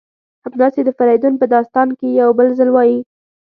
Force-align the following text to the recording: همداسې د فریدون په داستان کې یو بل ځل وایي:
همداسې 0.45 0.79
د 0.83 0.89
فریدون 0.97 1.33
په 1.41 1.45
داستان 1.55 1.87
کې 1.99 2.07
یو 2.21 2.29
بل 2.37 2.47
ځل 2.57 2.69
وایي: 2.71 2.97